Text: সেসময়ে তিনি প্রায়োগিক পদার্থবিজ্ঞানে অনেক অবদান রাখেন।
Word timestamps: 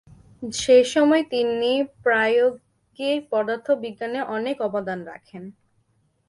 সেসময়ে 0.43 1.23
তিনি 1.25 1.71
প্রায়োগিক 2.03 3.19
পদার্থবিজ্ঞানে 3.31 4.19
অনেক 4.35 4.57
অবদান 4.61 4.99
রাখেন। 5.03 5.43